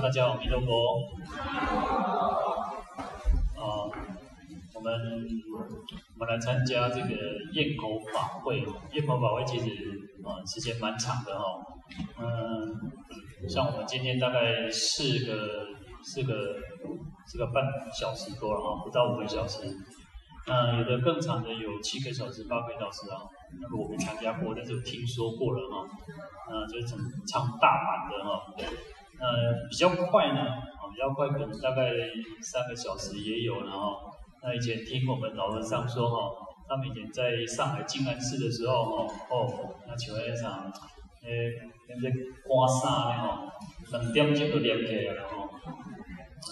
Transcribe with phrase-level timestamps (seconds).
[0.00, 1.02] 大家好，弥陀佛。
[3.56, 3.90] 啊，
[4.72, 4.94] 我们
[6.14, 7.08] 我们来参加这个
[7.52, 8.64] 焰口法会。
[8.92, 9.66] 焰口法会其实
[10.22, 11.44] 啊时间蛮长的哈。
[12.20, 15.66] 嗯，像我们今天大概四个
[16.04, 16.54] 四个
[17.26, 19.62] 四个半小时多了哈，不到五个小时。
[20.46, 23.18] 嗯，有的更长的有七个小时、八个小时啊。
[23.60, 25.84] 那个我没参加过，但是听说过了哈。
[26.48, 26.96] 嗯，就是唱
[27.26, 28.54] 唱大版的哈。
[29.20, 31.90] 呃，比较快呢，啊，比较快，可能大概
[32.40, 33.98] 三个小时也有，然后，
[34.42, 36.30] 那以前听我们老和尚说哈，
[36.68, 40.70] 他们以前在上海静安寺的时候哈，哦，那请问一下，
[41.24, 41.52] 诶，
[41.88, 42.14] 那些
[42.46, 43.52] 刮痧的哈，
[43.90, 45.48] 两点钟就练起来了哈，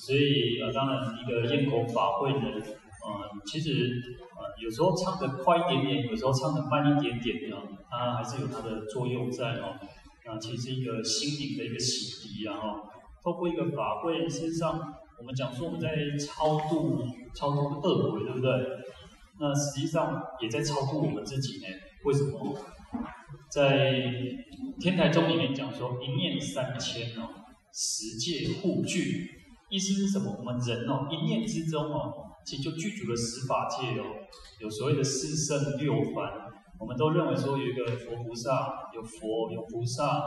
[0.00, 2.48] 所以呃，当然一个焰口法会呢，
[3.04, 3.92] 呃，其实
[4.38, 9.76] 呃，有时候唱得快一点点，有时候唱得慢一点点啊，它还是有它的作用在哦。
[10.26, 12.82] 啊，其实一个心灵的一个洗涤啊，哈，
[13.22, 14.80] 透过一个法会，身上
[15.18, 18.50] 我们讲说我们在超度超度恶鬼，对不对？
[19.38, 21.66] 那实际上也在超度我们自己呢。
[22.04, 22.56] 为什么？
[23.50, 24.02] 在
[24.80, 27.28] 天台宗里面讲说一念三千哦，
[27.72, 29.30] 十界互具，
[29.68, 30.34] 意思是什么？
[30.38, 32.12] 我们人哦，一念之中哦，
[32.46, 34.04] 其实就具足了十法界哦，
[34.60, 36.43] 有所谓的四圣六凡。
[36.78, 40.22] 我们都认为说有一个佛菩萨，有佛有菩萨，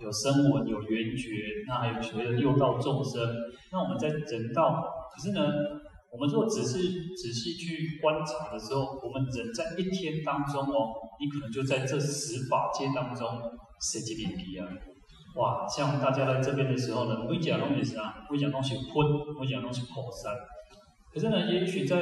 [0.00, 1.28] 有声闻有缘觉，
[1.68, 3.20] 那还有所谓的六道众生。
[3.70, 4.82] 那我们在人道，
[5.14, 5.52] 可是呢，
[6.10, 6.78] 我们如果只是
[7.14, 10.88] 仔细去观察的时候，我们人在一天当中哦，
[11.20, 13.28] 你可能就在这十法界当中
[13.80, 14.66] 谁几点皮啊？
[15.36, 20.34] 哇，像大家来这边的时候呢，会讲东西是啊，会讲东西喷，会讲东西破山。
[21.12, 21.96] 可是呢，也许在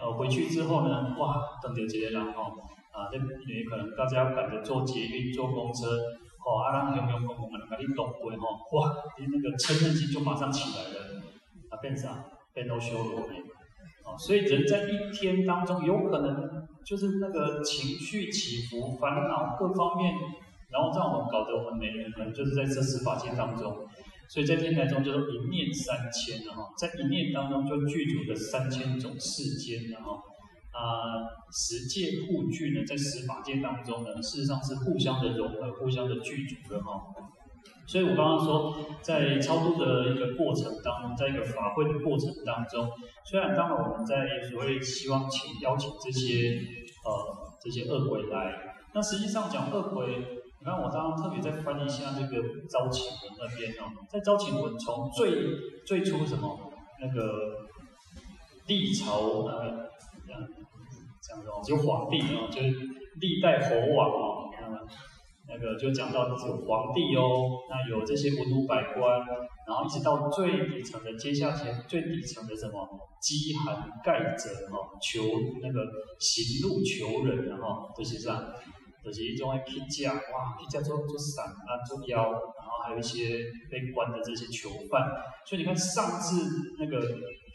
[0.00, 2.52] 呃回去之后呢，哇，等到这些人哦。
[2.96, 3.18] 啊，这
[3.52, 5.84] 也可能大家赶着坐捷运、坐公车，
[6.40, 11.20] 哦，啊，让雄雄猛猛的把你动过吼，哇，你那个嗔恨心就马上起来了，
[11.68, 12.24] 啊，变啥？
[12.54, 13.34] 变到修罗呢？
[14.02, 20.14] 啊，所以人在一天当中，有可能就是那个情绪起伏、烦恼各方面，
[20.70, 23.76] 然后让我们搞得我们每人可能就是在这十法界当中，
[24.30, 30.16] 所以在天台中就说一念三千的哈，在一念当中就具足了三千种世间的哈。
[30.76, 37.00] 啊，十界互具呢，在十法界当中呢，事实上是互相的融合、互相的具足的哈。
[37.86, 42.90] 所以我刚刚说，在超度的一个过程当中，在一个法会的过程当中，
[43.24, 46.60] 虽然当然我们在所谓希望请邀请这些
[47.06, 47.10] 呃
[47.58, 50.18] 这些恶鬼来，那实际上讲恶鬼，
[50.58, 55.42] 你看我刚刚特别在翻一下这个招请文那边哦，在招请文从最
[55.86, 56.70] 最初什么
[57.00, 57.66] 那个
[58.66, 59.86] 历朝那个。
[61.26, 62.70] 讲到，就皇帝哦，就是
[63.20, 64.46] 历代侯王哦，
[65.48, 69.18] 那个就讲到有皇帝哦，那有这些文武百官，
[69.66, 72.86] 然后一直到最底层的阶下签，最底层的什么
[73.20, 75.22] 饥寒盖者哈，求
[75.62, 75.84] 那个
[76.20, 78.52] 行路求人然后这些上，
[79.04, 83.38] 就是一种批价哇，批价做做散啊做妖，然后还有一些
[83.70, 85.02] 被关的这些囚犯，
[85.44, 86.36] 所以你看上至
[86.78, 87.00] 那个。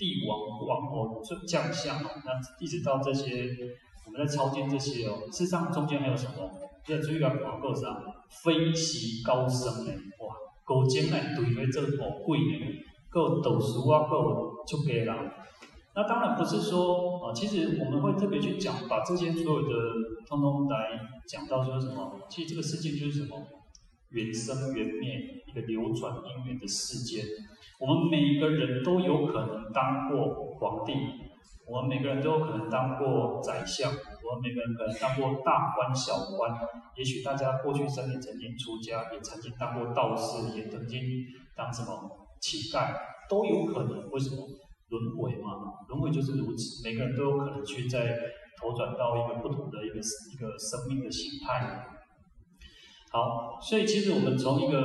[0.02, 3.56] 帝王、王侯、将相哦，那一直到这些，
[4.08, 6.50] 我们在超荐这些哦，事实上中间还有什么？
[6.84, 8.02] 在这个广告上，
[8.44, 10.34] 飞席高升呢，哇，
[10.66, 15.16] 高尖来对为这个宝贵呢，够斗书啊，够就可以了。
[15.94, 19.76] 那当然不是说啊，其实我们会特别去讲，把这些所有的
[20.28, 22.20] 通通来讲到说什么？
[22.28, 23.38] 其实这个世界就是什么？
[24.12, 27.26] 缘生缘灭，一个流转命运的世间。
[27.80, 30.94] 我们每一个人都有可能当过皇帝，
[31.66, 36.56] 我们每个人都有可能当过宰相，我们每个人可能当过大官小官。
[36.96, 41.02] 也许大家过去生也曾经出家，也曾经当过道士，也曾经
[41.56, 42.94] 当什么乞丐，
[43.30, 44.10] 都有可能。
[44.12, 44.38] 为什么？
[44.92, 46.84] 轮回嘛，轮回就是如此。
[46.84, 48.20] 每个人都有可能去在
[48.60, 52.01] 投转到一个不同的一个一个生命的形态。
[53.12, 54.80] 好，所以其实我们从一个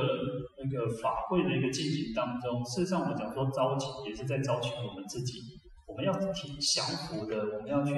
[0.59, 5.39] 那个法会的一个进行当中，事实上我们讲说招请也是在招请我们自己，
[5.87, 7.93] 我们要挺降伏的，我们要去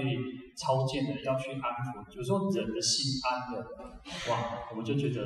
[0.56, 3.66] 超荐的，要去安抚，就是说人的心安了，
[4.30, 5.26] 哇，我们就觉得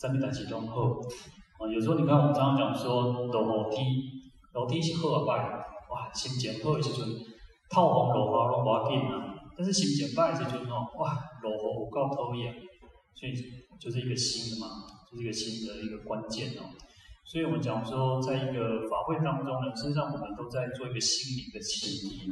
[0.00, 0.98] 在那台启动后，
[1.60, 3.84] 啊，有时候你看我们常常讲说楼梯，
[4.54, 5.44] 楼梯是好啊拜，
[5.92, 7.06] 哇，心情好的时阵，
[7.68, 11.12] 透风落雨拢无要紧啊，但是心情歹的时阵哦，哇，
[11.42, 12.54] 落雨有够讨厌，
[13.14, 13.32] 所以。
[13.82, 16.70] 就是一个新的嘛，就是一个新的一个关键哦。
[17.24, 22.30] 所以我们讲说，在一个法会当中呢，实际上我们都在做一个心灵的洗涤。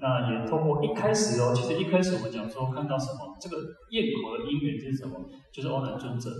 [0.00, 3.56] 那也透过一开始哦，其实一开始我们讲说看到什么，这个
[3.90, 5.28] 焰口的因缘是什么？
[5.50, 6.30] 就是欧兰尊者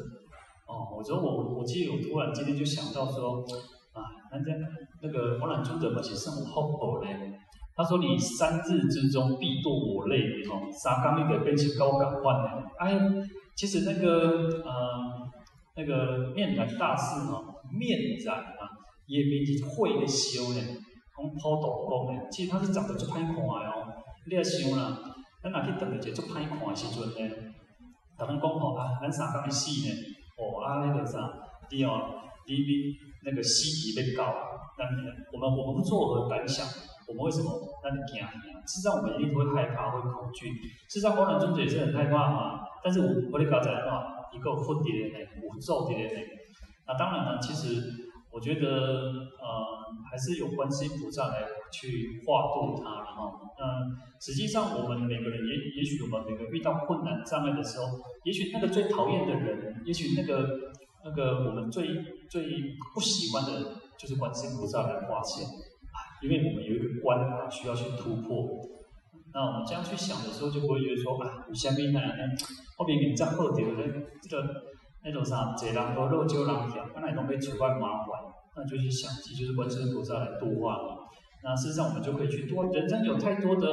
[0.68, 0.94] 哦。
[0.96, 3.42] 我说我我记得我突然今天就想到说
[3.90, 4.54] 啊，那在，
[5.02, 7.18] 那个欧兰尊者嘛，其实很厚厚嘞。
[7.74, 12.62] 他说：“你三日之中必堕我类，哦，三刚那个变成高感换的。
[12.78, 12.92] 哎，
[13.54, 15.28] 其实那个呃，
[15.76, 18.68] 那个面染大师哈，面染啊，
[19.06, 20.60] 也比你会的修呢，
[21.14, 23.86] 从抛斗功呢，其实他是长得就歹看哦。
[24.26, 24.98] 你要想啦，
[25.42, 27.34] 咱若去等一个就歹看的时阵呢？
[28.18, 29.94] 他们讲吼啊，咱三刚的死呢，
[30.38, 31.18] 哦啊那个啥，
[31.70, 34.34] 你哦，你你那个尸体被告，
[34.78, 34.88] 但
[35.32, 36.66] 我们我们不作何感想？”
[37.08, 37.50] 我们为什么
[37.82, 38.22] 让你惊？
[38.64, 40.48] 事实上，我们一定会害怕，会恐惧。
[40.88, 42.61] 事实上，光南尊者也是很害怕嘛。
[42.82, 46.20] 但是我我哋搞在的话，一个混叠的呢，五咒的呢。
[46.86, 47.82] 那当然呢，其实
[48.30, 48.66] 我觉得，
[49.38, 49.46] 呃，
[50.10, 57.86] 还是有观世菩萨来去化度它，然后，嗯，实际上我们每个人也也许我们每个遇到困难障碍的时候，
[58.24, 60.48] 也许那个最讨厌的人，也许那个
[61.04, 61.88] 那个我们最
[62.28, 62.42] 最
[62.94, 63.64] 不喜欢的人，
[63.98, 65.46] 就是观世音菩萨来化现。
[66.22, 68.46] 因为我们有一个关卡需要去突破，
[69.34, 72.00] 那我们这样去想的时候，就不会觉得说啊，你下面那
[72.76, 73.82] 后面你这样后头的
[74.22, 74.44] 这个
[75.04, 78.08] 那种啥，贼人多肉就狼咬，那种被处罚麻烦，
[78.56, 80.88] 那就去想，其实就是观世音菩萨来度化你。
[81.42, 82.66] 那事实上我们就可以去多。
[82.66, 83.66] 人生有太多的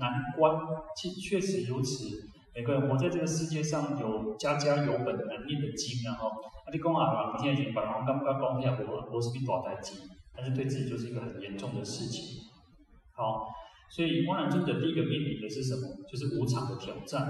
[0.00, 0.56] 难关，
[0.96, 2.08] 其确实如此。
[2.56, 9.94] 每个人活在这个世界上，有家家有本难念的经，然后啊，你讲啊，明天就把人刚刚讲一下，我我是比大代志。
[10.36, 12.42] 但是对自己就是一个很严重的事情。
[13.12, 13.46] 好，
[13.90, 15.82] 所以光南尊者第一个面临的是什么？
[16.10, 17.22] 就是无常的挑战，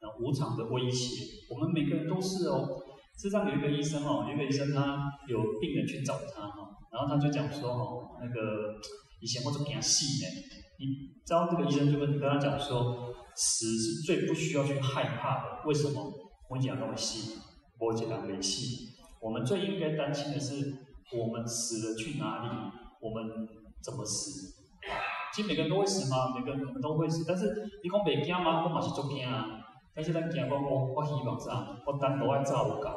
[0.00, 1.24] 然后无常的威胁。
[1.50, 2.80] 我们每个人都是哦。
[3.16, 8.74] 世上有一个医生哦，有一个医生他有病人去找他哈，然后他就讲说哦，那个
[9.20, 10.42] 以前我怎么讲死呢？
[10.78, 10.86] 你
[11.26, 15.68] 知道这个医生就跟跟他讲说，死是最不需要去害怕的。
[15.68, 16.12] 为什么？
[16.48, 17.38] 我讲那么细，
[17.78, 18.88] 我讲那么细。
[19.20, 20.86] 我们最应该担心的是。
[21.12, 22.48] 我们死了去哪里？
[23.00, 23.28] 我们
[23.82, 24.59] 怎么死？
[25.32, 26.34] 其实每个人都会死吗？
[26.34, 27.46] 每个人可能都会死，但是
[27.82, 28.64] 你讲别惊吗？
[28.64, 29.46] 我嘛是做惊啊！
[29.94, 31.76] 但是咱惊讲我，我希望啥？
[31.86, 32.90] 我单独爱照有够，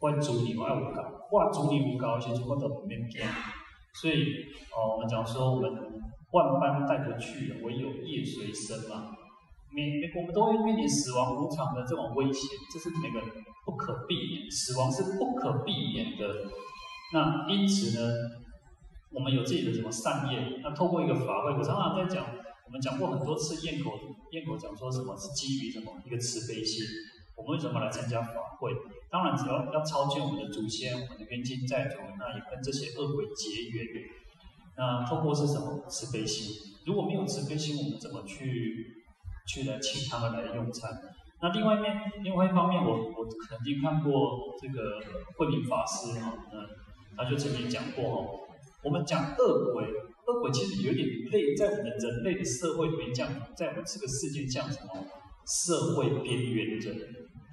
[0.00, 3.22] 我主你我爱有够，我主你有够，其实我都不免惊。
[4.00, 4.24] 所以
[4.74, 5.70] 哦，我们讲说，我们
[6.32, 9.10] 万般带不去，唯有业随身嘛。
[9.70, 13.28] 每每我们都会面临死亡无常的这种威胁，这是每个人
[13.66, 16.26] 不可避免，死亡是不可避免的。
[17.12, 18.12] 那因此呢，
[19.14, 20.58] 我们有自己的什么善业？
[20.60, 22.26] 那透过一个法会，我常常在讲，
[22.66, 23.92] 我们讲过很多次，咽口
[24.32, 26.84] 咽口讲说什么是基于什么一个慈悲心？
[27.36, 28.74] 我们为什么来参加法会？
[29.08, 33.86] 当然，只要要超荐我们的祖先，我们的冤亲债主，那也跟这些恶鬼结缘。
[34.76, 36.74] 那透过是什么慈悲心？
[36.84, 39.04] 如果没有慈悲心，我们怎么去
[39.46, 40.90] 去来请他们来用餐？
[41.40, 45.00] 那另外一面，另外一方面，我我曾经看过这个
[45.38, 46.82] 慧敏法师哈，嗯。
[47.16, 48.40] 他就曾经讲过哦，
[48.84, 49.84] 我们讲恶鬼，
[50.26, 54.92] 恶鬼其实有点类在我们人类的社会里面讲，在我们这个世界讲什么？
[55.46, 56.96] 社会边缘人，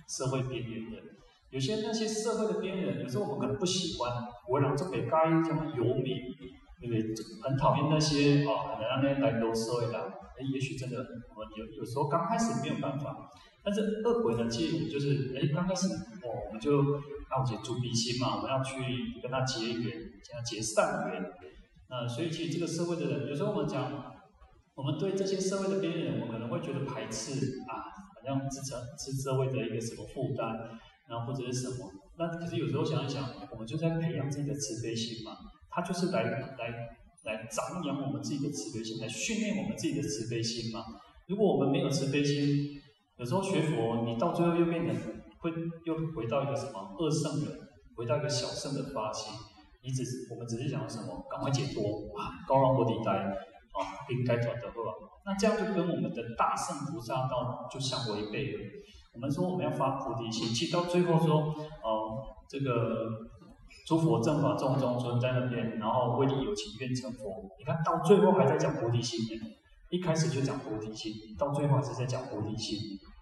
[0.07, 1.03] 社会边缘人，
[1.49, 4.11] 有些那些社会的边缘人，有时候我们可能不喜欢，
[4.47, 6.17] 我让这边该这么游民，
[6.79, 7.03] 对不对？
[7.43, 10.13] 很讨厌那些啊，可能让那些来都社会的，
[10.53, 10.97] 也许真的
[11.35, 13.29] 我有有时候刚开始没有办法，
[13.63, 17.01] 但是恶鬼的介入就是，哎，刚开始哦，我们就。
[17.31, 18.75] 要结助比心嘛，我们要去
[19.23, 21.23] 跟他结缘，跟他结善缘。
[21.89, 23.89] 那所以其实这个社会的人，有时候我们讲，
[24.75, 31.89] 我们对这些社会的边缘人，我们可能会觉得排斥啊，好像支撑是社会的一个什么负担，然后或者是什么。
[32.19, 35.31] 那可是有时候想一想，我们就在培养自己的慈悲心嘛，
[35.69, 36.89] 他就是来来
[37.23, 40.83] 来张扬我们自己的慈悲心，来训练我们自己的慈悲心嘛。
[41.27, 42.80] 如果我们没有慈悲心，
[43.21, 45.21] 有时候学佛，你到最后又变成。
[45.41, 45.51] 会
[45.85, 47.59] 又回到一个什么恶圣人，
[47.95, 49.33] 回到一个小圣的发心，
[49.81, 51.81] 你只是我们只是想要什么，赶快解脱
[52.13, 53.33] 啊，高让菩提呆啊，
[54.05, 54.77] 不应该转得吧？
[55.25, 58.59] 那这样就跟我们的大圣菩萨道就相违背了。
[59.15, 61.39] 我们说我们要发菩提心，其实到最后说
[61.81, 63.09] 哦、这个
[63.87, 67.49] 诸佛正法众中尊在那边，然后为你有情愿成佛。
[67.57, 69.51] 你看到最后还在讲菩提心呢，
[69.89, 72.77] 一开始就讲菩提心，到最后还是在讲菩提心。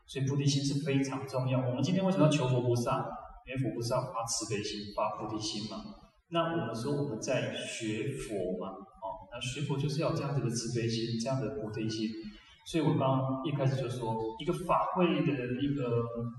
[0.10, 1.60] 所以菩提心是非常重要。
[1.60, 3.06] 我们今天为什么要求佛菩萨？
[3.46, 5.78] 因为佛菩萨发慈悲心，发菩提心嘛。
[6.32, 12.10] 那我们说我们在学佛嘛，哦，那学佛就是要这样子的慈悲心，这样的菩提心。
[12.66, 15.82] 所以我刚刚一开始就说，一个法会的一个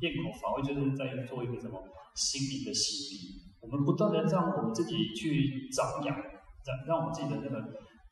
[0.02, 1.78] 咽口法会，就是在做一个什么
[2.14, 3.38] 心灵的洗涤。
[3.60, 7.58] 我们不断的让我们自己去长养，让让我们自己的那个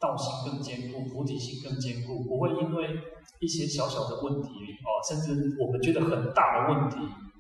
[0.01, 2.99] 道心更坚固，菩提心更坚固，不会因为。
[3.41, 4.49] 一些小小的问题
[4.83, 6.97] 哦，甚至我们觉得很大的问题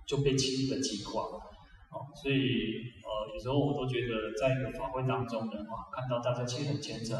[0.06, 1.22] 就被轻易的击垮
[1.90, 7.18] 哦，所以呃，有时候我都觉得在一个法会当中呢，哇，看到大家其实很虔诚，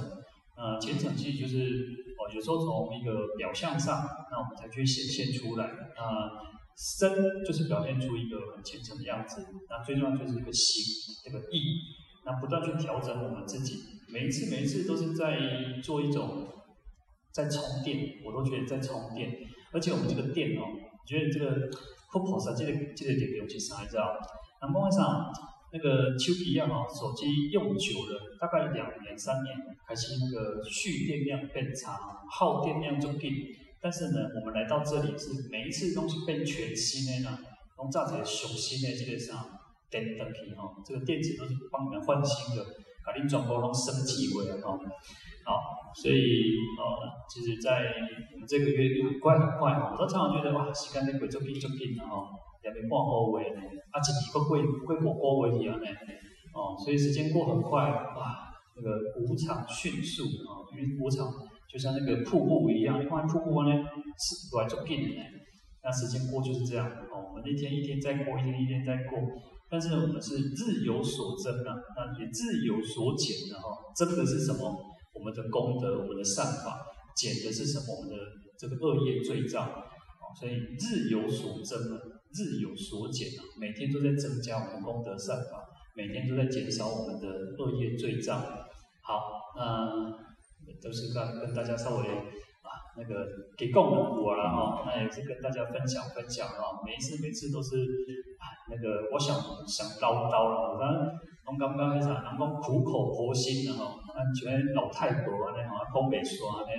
[0.54, 5.66] 呃，虔诚其实就是哦，有时候从一个表象上，那我们才去显现出来，
[5.96, 6.30] 那
[6.76, 11.80] 身就是表现出一个很虔诚的样子，那最重要就是一个心，这个意，
[12.28, 15.38] 那不断去调整我们自己，每一次每一次都是在
[15.82, 16.46] 做一种
[17.32, 19.34] 在充电，我都觉得在充电，
[19.72, 21.70] 而且我们这个电哦，我觉得这个
[22.12, 24.14] 佛菩萨这个这个点尤其是还知道，
[24.60, 25.32] 那梦上。
[25.70, 29.54] 那个丘皮一样哦，手机用久了，大概两年三年，
[29.86, 33.34] 开始那个蓄电量变差，耗电量就变。
[33.78, 37.38] 但是呢，我们来到这里是每一次东西变全新的呢，
[37.76, 39.57] 用这样子全新的基本上
[39.90, 42.64] 电灯皮哦，这个电池都是帮你们换新的，
[43.04, 44.78] 把你转播成升级回来哦。
[45.44, 45.52] 好，
[45.96, 46.84] 所以呃，
[47.28, 47.80] 其实，在
[48.34, 52.28] 我们这个月又很快很快哦，我都常常觉得哇，时间在过就变就变了哦。
[52.60, 55.88] 两年半个月呢，啊，一年过过过五个月去安尼，
[56.52, 61.32] 哦，所以时间过很快，哇，那个无常迅速啊，因为无常
[61.66, 63.72] 就像那个瀑布一样，你看瀑布呢
[64.20, 65.16] 是来就变的，
[65.82, 69.18] 那时间过就是这样，哦，我们一天一天在过，一天一天在过，
[69.70, 74.76] 但是我们是日有所增啊，那也日有所减的哈，增的是什么？
[75.14, 77.96] 我们的功德，我们的善法，减的是什么？
[77.96, 78.16] 我们的
[78.58, 79.68] 这个恶业罪障，
[80.38, 82.00] 所以日有所增啊。
[82.30, 85.64] 日有所减啊，每天都在增加我们的功德善法，
[85.96, 88.42] 每天都在减少我们的恶业罪障。
[89.00, 89.22] 好，
[89.56, 89.88] 那
[90.82, 92.06] 都是跟跟大家稍微
[92.98, 93.24] 那个
[93.56, 96.82] 给供我了哈，那也是跟大家分享分享啊。
[96.84, 97.76] 每一次每次都是
[98.68, 99.36] 那个我想
[99.66, 100.98] 想叨叨了，反正
[101.46, 103.94] 刚刚刚开始，然后苦口婆心的哈，
[104.34, 106.72] 觉得老太婆啊那种东北说啊那，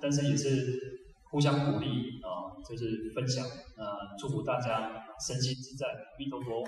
[0.00, 1.02] 但是也是。
[1.32, 3.42] 互相鼓励啊，就是分享，
[3.78, 3.86] 呃，
[4.18, 5.86] 祝福大家身心自在，
[6.18, 6.62] 弥陀佛。